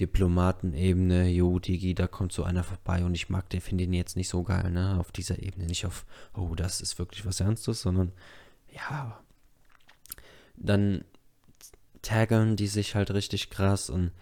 Diplomatenebene, 0.00 1.28
jo, 1.28 1.58
Digi, 1.58 1.94
da 1.94 2.06
kommt 2.06 2.32
so 2.32 2.44
einer 2.44 2.64
vorbei 2.64 3.04
und 3.04 3.14
ich 3.14 3.28
mag 3.28 3.50
den, 3.50 3.60
finde 3.60 3.84
den 3.84 3.92
jetzt 3.92 4.16
nicht 4.16 4.28
so 4.28 4.42
geil, 4.42 4.70
ne, 4.70 4.98
auf 4.98 5.12
dieser 5.12 5.42
Ebene, 5.42 5.66
nicht 5.66 5.84
auf, 5.86 6.06
oh, 6.34 6.54
das 6.54 6.80
ist 6.80 6.98
wirklich 6.98 7.26
was 7.26 7.40
Ernstes, 7.40 7.82
sondern, 7.82 8.12
ja, 8.72 9.20
dann 10.56 11.04
taggeln 12.00 12.56
die 12.56 12.66
sich 12.66 12.94
halt 12.94 13.10
richtig 13.12 13.50
krass 13.50 13.90
und 13.90 14.12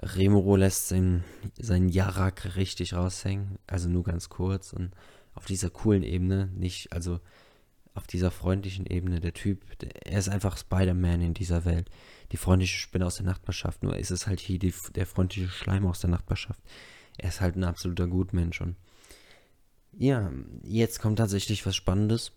Remuro 0.00 0.56
lässt 0.56 0.88
seinen, 0.88 1.24
seinen 1.58 1.88
Yarak 1.88 2.56
richtig 2.56 2.94
raushängen, 2.94 3.58
also 3.66 3.88
nur 3.88 4.04
ganz 4.04 4.28
kurz 4.28 4.72
und 4.72 4.92
auf 5.34 5.46
dieser 5.46 5.70
coolen 5.70 6.02
Ebene, 6.02 6.50
nicht, 6.54 6.92
also 6.92 7.20
auf 7.94 8.06
dieser 8.06 8.30
freundlichen 8.30 8.86
Ebene, 8.86 9.20
der 9.20 9.34
Typ, 9.34 9.78
der, 9.78 10.06
er 10.06 10.18
ist 10.18 10.28
einfach 10.28 10.56
Spider-Man 10.56 11.20
in 11.20 11.34
dieser 11.34 11.64
Welt. 11.64 11.90
Die 12.32 12.36
freundliche 12.36 12.78
Spinne 12.78 13.06
aus 13.06 13.16
der 13.16 13.26
Nachbarschaft, 13.26 13.82
nur 13.82 13.96
ist 13.96 14.10
es 14.10 14.26
halt 14.26 14.40
hier 14.40 14.58
die, 14.58 14.72
der 14.94 15.06
freundliche 15.06 15.48
Schleim 15.48 15.86
aus 15.86 16.00
der 16.00 16.10
Nachbarschaft. 16.10 16.60
Er 17.18 17.28
ist 17.28 17.40
halt 17.40 17.56
ein 17.56 17.64
absoluter 17.64 18.06
Gutmensch 18.06 18.60
und 18.60 18.76
ja, 19.98 20.30
jetzt 20.62 21.00
kommt 21.00 21.18
tatsächlich 21.18 21.66
was 21.66 21.76
Spannendes. 21.76 22.32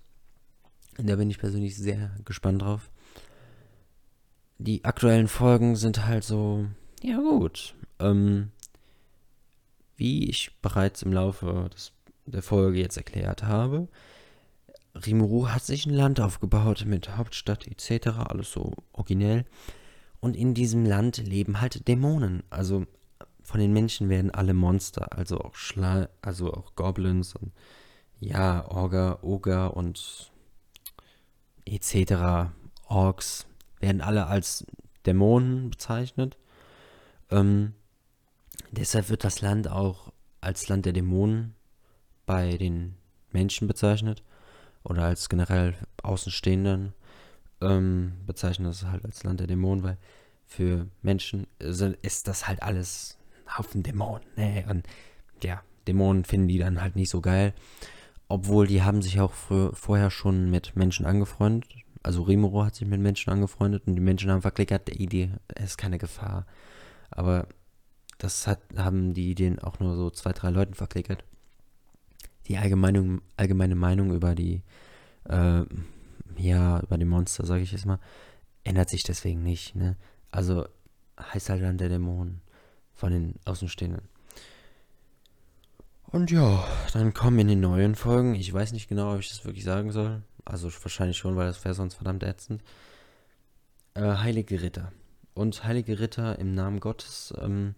Da 0.97 1.15
bin 1.15 1.29
ich 1.29 1.39
persönlich 1.39 1.77
sehr 1.77 2.11
gespannt 2.25 2.61
drauf. 2.61 2.89
Die 4.57 4.83
aktuellen 4.83 5.27
Folgen 5.27 5.75
sind 5.75 6.05
halt 6.05 6.23
so, 6.23 6.65
ja 7.01 7.17
gut. 7.17 7.75
Ähm, 7.99 8.51
wie 9.97 10.29
ich 10.29 10.57
bereits 10.61 11.01
im 11.01 11.13
Laufe 11.13 11.69
des, 11.73 11.93
der 12.25 12.41
Folge 12.41 12.79
jetzt 12.79 12.97
erklärt 12.97 13.43
habe, 13.43 13.87
Rimuru 14.95 15.49
hat 15.49 15.63
sich 15.63 15.85
ein 15.85 15.93
Land 15.93 16.19
aufgebaut 16.19 16.85
mit 16.85 17.17
Hauptstadt 17.17 17.67
etc., 17.67 18.07
alles 18.27 18.51
so 18.51 18.73
originell. 18.93 19.45
Und 20.19 20.35
in 20.35 20.53
diesem 20.53 20.85
Land 20.85 21.17
leben 21.17 21.59
halt 21.61 21.87
Dämonen. 21.87 22.43
Also 22.49 22.85
von 23.43 23.59
den 23.59 23.73
Menschen 23.73 24.09
werden 24.09 24.31
alle 24.31 24.53
Monster, 24.53 25.15
also 25.15 25.39
auch 25.39 25.55
Schla 25.55 26.09
also 26.21 26.51
auch 26.53 26.75
Goblins 26.75 27.35
und 27.35 27.51
ja, 28.19 28.65
Orga, 28.69 29.19
Oger 29.21 29.75
und 29.75 30.31
etc. 31.65 32.51
Orks 32.87 33.45
werden 33.79 34.01
alle 34.01 34.27
als 34.27 34.65
Dämonen 35.05 35.69
bezeichnet. 35.69 36.37
Ähm, 37.29 37.73
deshalb 38.71 39.09
wird 39.09 39.23
das 39.23 39.41
Land 39.41 39.67
auch 39.67 40.11
als 40.41 40.69
Land 40.69 40.85
der 40.85 40.93
Dämonen 40.93 41.55
bei 42.25 42.57
den 42.57 42.95
Menschen 43.31 43.67
bezeichnet 43.67 44.23
oder 44.85 45.03
als 45.03 45.29
generell 45.29 45.75
Außenstehenden 46.03 46.93
ähm, 47.61 48.13
bezeichnen 48.25 48.67
das 48.67 48.85
halt 48.85 49.05
als 49.05 49.23
Land 49.23 49.39
der 49.39 49.47
Dämonen, 49.47 49.83
weil 49.83 49.97
für 50.45 50.87
Menschen 51.01 51.47
ist 51.59 52.27
das 52.27 52.47
halt 52.47 52.61
alles 52.61 53.17
ein 53.45 53.57
Haufen 53.57 53.83
Dämonen. 53.83 54.25
Ne? 54.35 54.65
Und 54.69 54.85
ja, 55.43 55.61
Dämonen 55.87 56.23
finden 56.23 56.47
die 56.47 56.59
dann 56.59 56.81
halt 56.81 56.95
nicht 56.95 57.09
so 57.09 57.21
geil. 57.21 57.53
Obwohl 58.27 58.67
die 58.67 58.81
haben 58.81 59.01
sich 59.01 59.19
auch 59.19 59.33
vorher 59.33 60.09
schon 60.09 60.49
mit 60.49 60.75
Menschen 60.75 61.05
angefreundet. 61.05 61.69
Also 62.01 62.23
Rimuro 62.23 62.63
hat 62.63 62.75
sich 62.75 62.87
mit 62.87 62.99
Menschen 62.99 63.31
angefreundet 63.31 63.83
und 63.85 63.95
die 63.95 64.01
Menschen 64.01 64.31
haben 64.31 64.41
verklickert, 64.41 64.87
die 64.87 65.01
Idee 65.01 65.31
ist 65.55 65.77
keine 65.77 65.97
Gefahr. 65.97 66.45
Aber 67.11 67.47
das 68.17 68.47
hat, 68.47 68.59
haben 68.77 69.13
die 69.13 69.29
Ideen 69.29 69.59
auch 69.59 69.79
nur 69.79 69.95
so 69.95 70.09
zwei, 70.09 70.31
drei 70.31 70.49
Leuten 70.49 70.73
verklickert 70.73 71.23
die 72.47 72.57
allgemeine, 72.57 73.21
allgemeine 73.37 73.75
Meinung 73.75 74.13
über 74.13 74.35
die, 74.35 74.61
äh, 75.25 75.63
ja, 76.37 76.79
über 76.79 76.97
die 76.97 77.05
Monster, 77.05 77.45
sage 77.45 77.63
ich 77.63 77.71
jetzt 77.71 77.85
mal, 77.85 77.99
ändert 78.63 78.89
sich 78.89 79.03
deswegen 79.03 79.43
nicht. 79.43 79.75
Ne? 79.75 79.95
Also 80.31 80.67
heißt 81.19 81.49
halt 81.49 81.63
dann 81.63 81.77
der 81.77 81.89
Dämon 81.89 82.41
von 82.93 83.11
den 83.11 83.35
Außenstehenden. 83.45 84.07
Und 86.07 86.31
ja, 86.31 86.65
dann 86.93 87.13
kommen 87.13 87.39
in 87.39 87.47
den 87.47 87.59
neuen 87.59 87.95
Folgen, 87.95 88.35
ich 88.35 88.53
weiß 88.53 88.71
nicht 88.71 88.87
genau, 88.87 89.13
ob 89.13 89.19
ich 89.19 89.29
das 89.29 89.43
wirklich 89.43 89.65
sagen 89.65 89.91
soll, 89.91 90.21
also 90.45 90.71
wahrscheinlich 90.81 91.17
schon, 91.17 91.35
weil 91.35 91.47
das 91.47 91.63
wäre 91.65 91.73
sonst 91.73 91.95
verdammt 91.95 92.23
ätzend, 92.23 92.61
äh, 93.95 94.01
Heilige 94.01 94.61
Ritter. 94.61 94.91
Und 95.33 95.65
Heilige 95.65 95.99
Ritter 95.99 96.39
im 96.39 96.53
Namen 96.53 96.79
Gottes 96.79 97.33
ähm, 97.41 97.75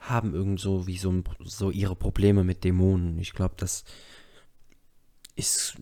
haben 0.00 0.34
irgend 0.34 0.60
so 0.60 0.86
wie 0.86 0.96
so, 0.96 1.22
so 1.44 1.70
ihre 1.70 1.94
Probleme 1.94 2.42
mit 2.42 2.64
Dämonen. 2.64 3.18
Ich 3.18 3.32
glaube, 3.32 3.54
das 3.58 3.84
ist 5.36 5.76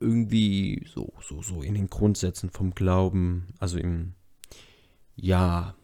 irgendwie 0.00 0.86
so, 0.92 1.12
so, 1.22 1.42
so 1.42 1.62
in 1.62 1.74
den 1.74 1.88
Grundsätzen 1.88 2.50
vom 2.50 2.74
Glauben, 2.74 3.54
also 3.58 3.78
im, 3.78 4.14
ja, 5.16 5.74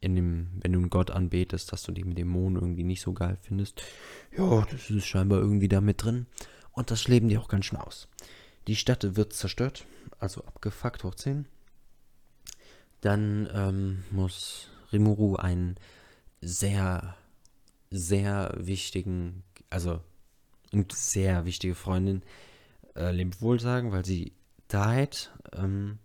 in 0.00 0.14
dem, 0.14 0.48
wenn 0.60 0.72
du 0.72 0.78
einen 0.80 0.90
Gott 0.90 1.10
anbetest, 1.10 1.72
dass 1.72 1.82
du 1.82 1.92
die 1.92 2.02
Dämonen 2.02 2.60
irgendwie 2.60 2.84
nicht 2.84 3.02
so 3.02 3.12
geil 3.12 3.38
findest. 3.40 3.82
Ja, 4.36 4.66
das 4.70 4.90
ist 4.90 5.06
scheinbar 5.06 5.38
irgendwie 5.38 5.68
da 5.68 5.80
mit 5.80 6.02
drin. 6.02 6.26
Und 6.72 6.90
das 6.90 7.06
leben 7.08 7.28
die 7.28 7.38
auch 7.38 7.48
ganz 7.48 7.66
schön 7.66 7.78
aus. 7.78 8.08
Die 8.66 8.76
Stadt 8.76 9.16
wird 9.16 9.32
zerstört, 9.32 9.86
also 10.18 10.44
abgefuckt 10.44 11.04
hoch 11.04 11.14
10. 11.14 11.46
Dann 13.00 13.48
ähm, 13.52 14.04
muss 14.10 14.68
Rimuru 14.92 15.36
einen 15.36 15.76
sehr 16.40 17.16
sehr 17.92 18.54
wichtigen, 18.56 19.42
also 19.70 20.00
und 20.72 20.92
sehr 20.92 21.44
wichtige 21.44 21.74
Freundin 21.74 22.22
äh, 22.96 23.12
lebt 23.12 23.40
wohl 23.42 23.60
sagen, 23.60 23.92
weil 23.92 24.04
sie 24.04 24.32
died. 24.72 25.30
Ähm, 25.52 25.98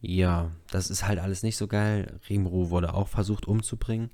ja, 0.00 0.50
das 0.70 0.90
ist 0.90 1.06
halt 1.06 1.18
alles 1.18 1.42
nicht 1.42 1.56
so 1.56 1.66
geil. 1.66 2.20
Rimuru 2.28 2.70
wurde 2.70 2.94
auch 2.94 3.08
versucht 3.08 3.46
umzubringen. 3.46 4.10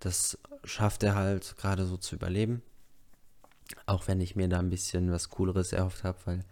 Das 0.00 0.38
schafft 0.64 1.02
er 1.02 1.14
halt 1.14 1.56
gerade 1.56 1.86
so 1.86 1.96
zu 1.96 2.16
überleben. 2.16 2.62
Auch 3.84 4.08
wenn 4.08 4.20
ich 4.20 4.36
mir 4.36 4.48
da 4.48 4.58
ein 4.58 4.70
bisschen 4.70 5.10
was 5.10 5.28
Cooleres 5.28 5.72
erhofft 5.72 6.04
habe, 6.04 6.18
weil 6.24 6.44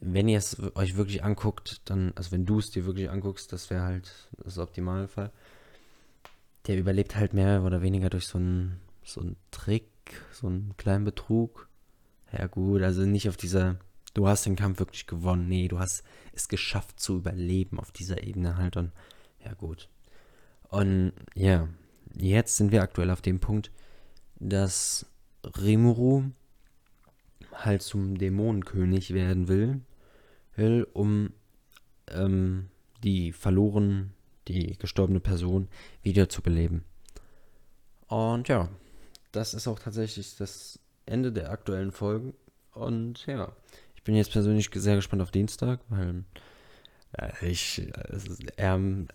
wenn 0.00 0.28
ihr 0.28 0.38
es 0.38 0.56
euch 0.74 0.96
wirklich 0.96 1.24
anguckt, 1.24 1.80
dann, 1.86 2.12
also 2.16 2.32
wenn 2.32 2.44
du 2.44 2.58
es 2.58 2.70
dir 2.70 2.84
wirklich 2.84 3.08
anguckst, 3.08 3.52
das 3.52 3.70
wäre 3.70 3.82
halt 3.82 4.12
das 4.44 4.58
Optimalfall. 4.58 5.32
Der 6.66 6.78
überlebt 6.78 7.16
halt 7.16 7.32
mehr 7.32 7.62
oder 7.62 7.82
weniger 7.82 8.10
durch 8.10 8.26
so 8.26 8.38
einen 8.38 8.80
so 9.04 9.22
Trick, 9.50 9.88
so 10.32 10.48
einen 10.48 10.76
kleinen 10.76 11.04
Betrug. 11.04 11.68
Ja 12.32 12.46
gut, 12.46 12.82
also 12.82 13.02
nicht 13.02 13.28
auf 13.28 13.36
dieser, 13.36 13.76
du 14.14 14.26
hast 14.26 14.46
den 14.46 14.56
Kampf 14.56 14.80
wirklich 14.80 15.06
gewonnen. 15.06 15.48
Nee, 15.48 15.68
du 15.68 15.78
hast 15.78 16.02
es 16.32 16.48
geschafft 16.48 16.98
zu 16.98 17.18
überleben 17.18 17.78
auf 17.78 17.92
dieser 17.92 18.24
Ebene 18.24 18.56
halt 18.56 18.76
und 18.76 18.92
ja 19.44 19.54
gut. 19.54 19.88
Und 20.68 21.12
ja, 21.34 21.68
jetzt 22.16 22.56
sind 22.56 22.72
wir 22.72 22.82
aktuell 22.82 23.10
auf 23.10 23.22
dem 23.22 23.38
Punkt, 23.38 23.70
dass 24.40 25.06
Rimuru 25.44 26.24
halt 27.52 27.82
zum 27.82 28.18
Dämonenkönig 28.18 29.14
werden 29.14 29.48
will, 29.48 29.80
will 30.56 30.86
um 30.92 31.32
ähm, 32.08 32.68
die 33.02 33.32
verloren 33.32 34.12
die 34.48 34.76
gestorbene 34.78 35.20
Person 35.20 35.68
wiederzubeleben. 36.02 36.84
Und 38.08 38.48
ja, 38.48 38.68
das 39.32 39.54
ist 39.54 39.66
auch 39.66 39.78
tatsächlich 39.78 40.36
das 40.36 40.78
Ende 41.04 41.32
der 41.32 41.50
aktuellen 41.50 41.92
Folgen. 41.92 42.34
Und 42.72 43.26
ja, 43.26 43.52
ich 43.94 44.02
bin 44.02 44.14
jetzt 44.14 44.32
persönlich 44.32 44.70
sehr 44.74 44.96
gespannt 44.96 45.22
auf 45.22 45.30
Dienstag, 45.30 45.80
weil 45.88 46.24
äh, 47.12 47.48
ich, 47.48 47.90
ähm, 48.56 49.08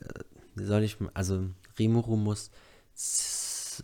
soll 0.56 0.84
ich, 0.84 0.98
also 1.14 1.50
Rimuru 1.80 2.18
muss, 2.18 2.52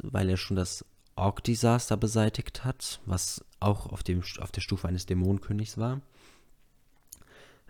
weil 0.04 0.30
er 0.30 0.38
schon 0.38 0.58
das 0.58 0.86
Ork-Desaster 1.16 1.98
beseitigt 1.98 2.64
hat, 2.64 3.02
was 3.06 3.44
auch 3.60 3.88
auf, 3.88 4.04
dem, 4.04 4.22
auf 4.40 4.52
der 4.52 4.62
Stufe 4.62 4.88
eines 4.88 5.06
Dämonenkönigs 5.06 5.78
war. 5.78 6.02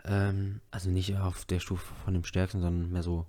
Ähm, 0.03 0.61
also 0.71 0.89
nicht 0.89 1.15
auf 1.17 1.45
der 1.45 1.59
Stufe 1.59 1.93
von 2.03 2.13
dem 2.13 2.23
Stärksten, 2.23 2.61
sondern 2.61 2.91
mehr 2.91 3.03
so, 3.03 3.25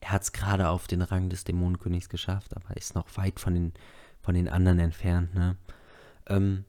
er 0.00 0.12
hat 0.12 0.22
es 0.22 0.32
gerade 0.32 0.68
auf 0.68 0.86
den 0.86 1.02
Rang 1.02 1.28
des 1.28 1.44
Dämonenkönigs 1.44 2.08
geschafft, 2.08 2.54
aber 2.56 2.76
ist 2.76 2.94
noch 2.94 3.16
weit 3.16 3.40
von 3.40 3.54
den, 3.54 3.72
von 4.20 4.34
den 4.34 4.48
anderen 4.48 4.78
entfernt. 4.78 5.34
Ne? 5.34 5.56
Ähm, 6.26 6.64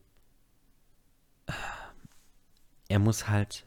er 2.88 3.00
muss 3.00 3.28
halt 3.28 3.66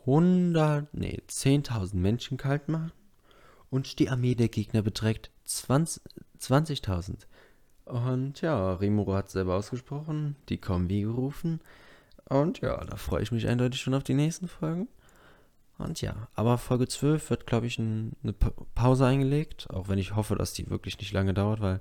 100, 0.00 0.92
nee, 0.94 1.22
10.000 1.28 1.96
Menschen 1.96 2.36
kalt 2.36 2.68
machen 2.68 2.92
und 3.70 3.98
die 3.98 4.10
Armee 4.10 4.34
der 4.34 4.48
Gegner 4.48 4.82
beträgt 4.82 5.30
20.000. 5.46 6.00
20 6.38 6.82
und 7.84 8.40
ja, 8.40 8.74
Rimuro 8.74 9.14
hat 9.14 9.30
selber 9.30 9.54
ausgesprochen, 9.56 10.36
die 10.48 10.60
wie 10.62 11.02
gerufen. 11.02 11.60
Und 12.28 12.60
ja, 12.60 12.82
da 12.84 12.96
freue 12.96 13.22
ich 13.22 13.32
mich 13.32 13.46
eindeutig 13.46 13.80
schon 13.80 13.94
auf 13.94 14.04
die 14.04 14.14
nächsten 14.14 14.48
Folgen. 14.48 14.88
Und 15.78 16.00
ja, 16.00 16.28
aber 16.34 16.58
Folge 16.58 16.86
12 16.86 17.30
wird, 17.30 17.46
glaube 17.46 17.66
ich, 17.66 17.78
ein, 17.78 18.12
eine 18.22 18.32
Pause 18.32 19.06
eingelegt, 19.06 19.68
auch 19.70 19.88
wenn 19.88 19.98
ich 19.98 20.14
hoffe, 20.14 20.36
dass 20.36 20.52
die 20.52 20.70
wirklich 20.70 20.98
nicht 20.98 21.12
lange 21.12 21.34
dauert, 21.34 21.60
weil 21.60 21.80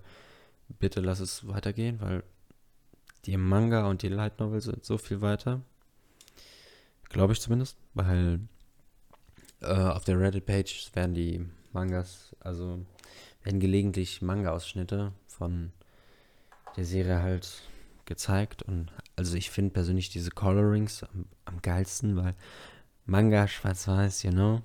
bitte 0.79 0.99
lass 0.99 1.19
es 1.19 1.47
weitergehen, 1.47 2.01
weil 2.01 2.23
die 3.25 3.37
Manga 3.37 3.87
und 3.87 4.01
die 4.01 4.09
Light 4.09 4.39
Novel 4.39 4.61
sind 4.61 4.83
so 4.83 4.97
viel 4.97 5.21
weiter. 5.21 5.61
Glaube 7.09 7.33
ich 7.33 7.41
zumindest, 7.41 7.77
weil 7.93 8.39
äh, 9.61 9.67
auf 9.67 10.03
der 10.03 10.19
Reddit-Page 10.19 10.91
werden 10.93 11.13
die 11.13 11.45
Mangas, 11.71 12.35
also 12.39 12.83
werden 13.43 13.59
gelegentlich 13.59 14.21
Manga-Ausschnitte 14.21 15.13
von 15.27 15.71
der 16.75 16.85
Serie 16.85 17.21
halt 17.21 17.61
gezeigt. 18.05 18.63
Und 18.63 18.91
also 19.15 19.35
ich 19.37 19.51
finde 19.51 19.71
persönlich 19.71 20.09
diese 20.09 20.31
Colorings 20.31 21.03
am, 21.03 21.25
am 21.45 21.61
geilsten, 21.61 22.15
weil 22.15 22.35
Manga 23.05 23.47
schwarz-weiß, 23.47 24.23
you 24.23 24.31
know. 24.31 24.61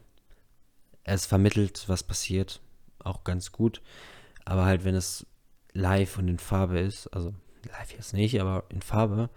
Es 1.04 1.26
vermittelt, 1.26 1.85
was 1.88 2.02
passiert, 2.02 2.61
auch 2.99 3.25
ganz 3.25 3.52
gut. 3.52 3.80
Aber 4.45 4.64
halt, 4.64 4.85
wenn 4.85 4.95
es 4.95 5.26
live 5.73 6.18
und 6.18 6.28
in 6.28 6.38
Farbe 6.38 6.78
ist, 6.78 7.07
also 7.09 7.35
live 7.64 7.92
jetzt 7.92 8.12
nicht, 8.12 8.40
aber 8.40 8.64
in 8.68 8.83
Farbe, 8.83 9.30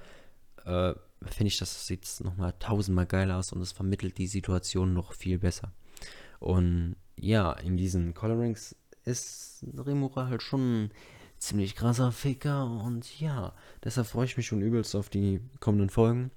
äh, 0.66 0.94
finde 1.26 1.48
ich, 1.48 1.58
das 1.58 1.88
sieht 1.88 2.08
nochmal 2.22 2.54
tausendmal 2.60 3.06
geiler 3.06 3.38
aus 3.38 3.54
und 3.54 3.62
es 3.62 3.72
vermittelt 3.72 4.18
die 4.18 4.28
Situation 4.28 4.94
noch 4.94 5.14
viel 5.14 5.40
besser. 5.40 5.72
Und 6.40 6.96
ja, 7.16 7.54
in 7.54 7.78
diesen 7.78 8.14
Colorings 8.14 8.76
ist 9.06 9.64
Rimura 9.78 10.28
halt 10.28 10.42
schon 10.42 10.92
ziemlich 11.38 11.76
krasser 11.76 12.12
Ficker 12.12 12.66
und 12.66 13.20
ja, 13.20 13.54
deshalb 13.84 14.08
freue 14.08 14.26
ich 14.26 14.38
mich 14.38 14.48
schon 14.48 14.62
übelst 14.62 14.96
auf 14.96 15.10
die 15.10 15.42
kommenden 15.60 15.90
Folgen. 15.90 16.32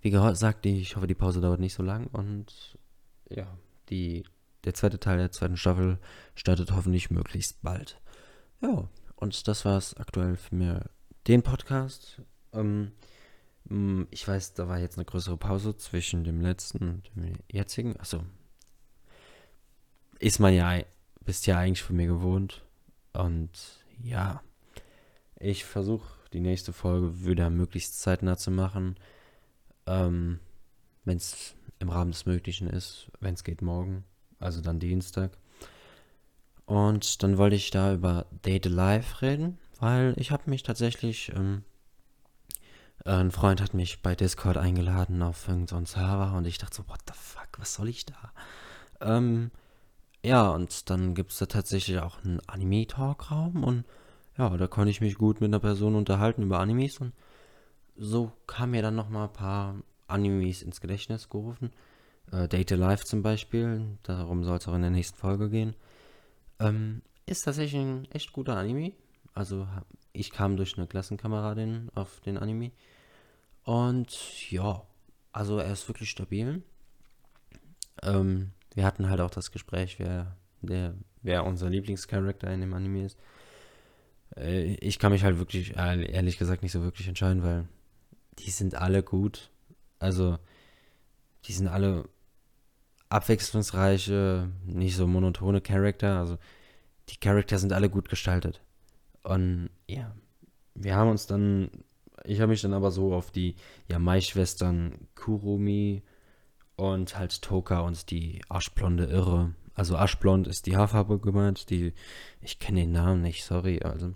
Wie 0.00 0.10
gesagt, 0.10 0.64
ich 0.66 0.96
hoffe, 0.96 1.06
die 1.06 1.14
Pause 1.14 1.40
dauert 1.40 1.60
nicht 1.60 1.74
so 1.74 1.82
lang 1.82 2.06
und 2.08 2.78
ja, 3.28 3.46
die, 3.90 4.24
der 4.64 4.74
zweite 4.74 4.98
Teil 4.98 5.18
der 5.18 5.32
zweiten 5.32 5.56
Staffel 5.56 5.98
startet 6.34 6.72
hoffentlich 6.72 7.10
möglichst 7.10 7.62
bald. 7.62 8.00
Ja, 8.62 8.88
und 9.16 9.48
das 9.48 9.64
war 9.64 9.76
es 9.76 9.94
aktuell 9.96 10.36
für 10.36 10.54
mir, 10.54 10.90
den 11.26 11.42
Podcast. 11.42 12.22
Ähm, 12.52 12.92
ich 14.10 14.26
weiß, 14.26 14.54
da 14.54 14.68
war 14.68 14.78
jetzt 14.78 14.96
eine 14.96 15.04
größere 15.04 15.36
Pause 15.36 15.76
zwischen 15.76 16.24
dem 16.24 16.40
letzten 16.40 16.88
und 16.88 17.10
dem 17.14 17.34
jetzigen. 17.50 17.98
Achso. 18.00 18.24
Ist 20.18 20.40
man 20.40 20.54
ja, 20.54 20.82
bist 21.24 21.46
ja 21.46 21.58
eigentlich 21.58 21.82
von 21.82 21.96
mir 21.96 22.06
gewohnt. 22.06 22.64
Und 23.12 23.50
ja, 24.02 24.42
ich 25.36 25.64
versuche 25.64 26.08
die 26.32 26.40
nächste 26.40 26.72
Folge 26.72 27.24
wieder 27.24 27.50
möglichst 27.50 28.00
zeitnah 28.00 28.36
zu 28.36 28.50
machen. 28.50 28.96
Ähm, 29.90 30.38
wenn 31.04 31.16
es 31.16 31.56
im 31.80 31.88
Rahmen 31.88 32.12
des 32.12 32.24
Möglichen 32.26 32.68
ist, 32.68 33.10
wenn 33.18 33.34
es 33.34 33.42
geht 33.42 33.60
morgen, 33.60 34.04
also 34.38 34.60
dann 34.60 34.78
Dienstag. 34.78 35.32
Und 36.64 37.22
dann 37.24 37.38
wollte 37.38 37.56
ich 37.56 37.70
da 37.70 37.92
über 37.92 38.26
Date 38.44 38.66
Live 38.66 39.22
reden, 39.22 39.58
weil 39.80 40.14
ich 40.16 40.30
habe 40.30 40.48
mich 40.48 40.62
tatsächlich, 40.62 41.32
ähm, 41.34 41.64
ein 43.04 43.32
Freund 43.32 43.60
hat 43.60 43.74
mich 43.74 44.02
bei 44.02 44.14
Discord 44.14 44.56
eingeladen 44.56 45.22
auf 45.22 45.48
irgendeinen 45.48 45.86
so 45.86 45.94
Server 45.94 46.36
und 46.36 46.46
ich 46.46 46.58
dachte 46.58 46.76
so, 46.76 46.88
what 46.88 47.00
the 47.08 47.14
fuck, 47.14 47.48
was 47.58 47.74
soll 47.74 47.88
ich 47.88 48.06
da? 48.06 48.32
Ähm, 49.00 49.50
ja, 50.22 50.50
und 50.50 50.90
dann 50.90 51.14
gibt 51.14 51.32
es 51.32 51.38
da 51.38 51.46
tatsächlich 51.46 51.98
auch 51.98 52.22
einen 52.22 52.40
Anime-Talk-Raum 52.46 53.64
und 53.64 53.84
ja, 54.36 54.56
da 54.56 54.66
konnte 54.68 54.90
ich 54.90 55.00
mich 55.00 55.16
gut 55.16 55.40
mit 55.40 55.48
einer 55.48 55.58
Person 55.60 55.96
unterhalten 55.96 56.42
über 56.42 56.60
Animes 56.60 56.98
und 56.98 57.12
so 58.00 58.32
kam 58.46 58.70
mir 58.70 58.82
dann 58.82 58.96
nochmal 58.96 59.28
ein 59.28 59.32
paar 59.32 59.76
Animes 60.08 60.62
ins 60.62 60.80
Gedächtnis 60.80 61.28
gerufen. 61.28 61.70
Äh, 62.32 62.48
Date 62.48 62.70
Life 62.70 63.04
zum 63.04 63.22
Beispiel, 63.22 63.98
darum 64.02 64.42
soll 64.42 64.56
es 64.56 64.66
auch 64.66 64.74
in 64.74 64.80
der 64.80 64.90
nächsten 64.90 65.18
Folge 65.18 65.50
gehen. 65.50 65.76
Ähm, 66.58 67.02
ist 67.26 67.42
tatsächlich 67.42 67.80
ein 67.80 68.10
echt 68.10 68.32
guter 68.32 68.56
Anime. 68.56 68.92
Also 69.34 69.68
ich 70.12 70.32
kam 70.32 70.56
durch 70.56 70.76
eine 70.78 70.86
Klassenkameradin 70.86 71.90
auf 71.94 72.20
den 72.20 72.38
Anime. 72.38 72.72
Und 73.64 74.50
ja, 74.50 74.82
also 75.32 75.58
er 75.58 75.72
ist 75.72 75.86
wirklich 75.86 76.10
stabil. 76.10 76.62
Ähm, 78.02 78.52
wir 78.74 78.84
hatten 78.84 79.10
halt 79.10 79.20
auch 79.20 79.30
das 79.30 79.52
Gespräch, 79.52 79.98
wer, 79.98 80.36
der, 80.62 80.94
wer 81.22 81.44
unser 81.44 81.68
Lieblingscharakter 81.68 82.50
in 82.50 82.62
dem 82.62 82.72
Anime 82.72 83.04
ist. 83.04 83.18
Äh, 84.36 84.74
ich 84.76 84.98
kann 84.98 85.12
mich 85.12 85.22
halt 85.22 85.38
wirklich, 85.38 85.76
ehrlich 85.76 86.38
gesagt, 86.38 86.62
nicht 86.62 86.72
so 86.72 86.82
wirklich 86.82 87.06
entscheiden, 87.06 87.42
weil 87.42 87.68
die 88.44 88.50
sind 88.50 88.74
alle 88.74 89.02
gut. 89.02 89.50
Also, 89.98 90.38
die 91.44 91.52
sind 91.52 91.68
alle 91.68 92.08
abwechslungsreiche, 93.08 94.50
nicht 94.64 94.96
so 94.96 95.06
monotone 95.06 95.60
Charakter. 95.60 96.18
Also, 96.18 96.38
die 97.08 97.16
Charakter 97.18 97.58
sind 97.58 97.72
alle 97.72 97.90
gut 97.90 98.08
gestaltet. 98.08 98.62
Und 99.22 99.70
ja, 99.88 100.14
wir 100.74 100.96
haben 100.96 101.10
uns 101.10 101.26
dann, 101.26 101.70
ich 102.24 102.40
habe 102.40 102.50
mich 102.50 102.62
dann 102.62 102.72
aber 102.72 102.90
so 102.90 103.14
auf 103.14 103.30
die 103.30 103.56
Yamai-Schwestern 103.88 105.08
Kurumi 105.14 106.02
und 106.76 107.18
halt 107.18 107.42
Toka 107.42 107.80
und 107.80 108.10
die 108.10 108.40
aschblonde 108.48 109.04
Irre. 109.04 109.54
Also 109.74 109.96
aschblond 109.96 110.46
ist 110.46 110.66
die 110.66 110.76
Haarfarbe 110.76 111.18
gemeint, 111.18 111.70
die, 111.70 111.92
ich 112.40 112.58
kenne 112.58 112.80
den 112.80 112.92
Namen 112.92 113.22
nicht, 113.22 113.44
sorry, 113.44 113.80
also, 113.82 114.14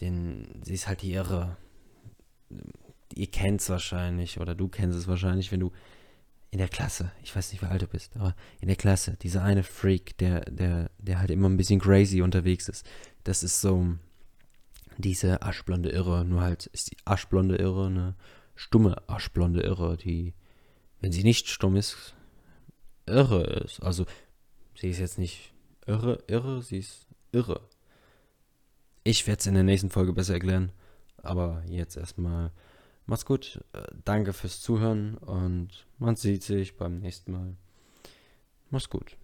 den, 0.00 0.62
sie 0.64 0.74
ist 0.74 0.88
halt 0.88 1.02
die 1.02 1.12
Irre. 1.12 1.56
Ihr 3.14 3.26
kennt 3.26 3.60
es 3.60 3.70
wahrscheinlich, 3.70 4.40
oder 4.40 4.54
du 4.54 4.68
kennst 4.68 4.96
es 4.98 5.08
wahrscheinlich, 5.08 5.50
wenn 5.52 5.60
du 5.60 5.72
in 6.50 6.58
der 6.58 6.68
Klasse, 6.68 7.12
ich 7.22 7.34
weiß 7.34 7.52
nicht, 7.52 7.62
wie 7.62 7.66
alt 7.66 7.82
du 7.82 7.86
bist, 7.86 8.16
aber 8.16 8.34
in 8.60 8.68
der 8.68 8.76
Klasse, 8.76 9.16
dieser 9.22 9.42
eine 9.42 9.62
Freak, 9.62 10.18
der, 10.18 10.40
der, 10.42 10.90
der 10.98 11.18
halt 11.20 11.30
immer 11.30 11.48
ein 11.48 11.56
bisschen 11.56 11.80
crazy 11.80 12.22
unterwegs 12.22 12.68
ist, 12.68 12.84
das 13.24 13.42
ist 13.42 13.60
so 13.60 13.94
diese 14.98 15.42
aschblonde 15.42 15.90
Irre, 15.90 16.24
nur 16.24 16.40
halt 16.40 16.66
ist 16.66 16.90
die 16.90 16.96
aschblonde 17.04 17.56
Irre 17.56 17.86
eine 17.86 18.14
stumme 18.54 18.96
aschblonde 19.08 19.62
Irre, 19.62 19.96
die 19.96 20.34
wenn 21.00 21.12
sie 21.12 21.22
nicht 21.22 21.48
stumm 21.48 21.76
ist, 21.76 22.14
irre 23.06 23.42
ist. 23.64 23.82
Also, 23.82 24.06
sie 24.74 24.90
ist 24.90 24.98
jetzt 24.98 25.18
nicht 25.18 25.52
irre, 25.86 26.22
irre, 26.26 26.62
sie 26.62 26.78
ist 26.78 27.06
irre. 27.32 27.60
Ich 29.02 29.26
werde 29.26 29.40
es 29.40 29.46
in 29.46 29.54
der 29.54 29.62
nächsten 29.62 29.90
Folge 29.90 30.12
besser 30.12 30.34
erklären. 30.34 30.72
Aber 31.22 31.62
jetzt 31.66 31.96
erstmal 31.96 32.50
macht's 33.06 33.24
gut. 33.24 33.60
Äh, 33.72 33.82
danke 34.04 34.32
fürs 34.32 34.60
Zuhören 34.60 35.16
und 35.18 35.86
man 35.98 36.16
sieht 36.16 36.42
sich 36.42 36.76
beim 36.76 36.98
nächsten 37.00 37.32
Mal. 37.32 37.56
Mach's 38.70 38.88
gut. 38.88 39.16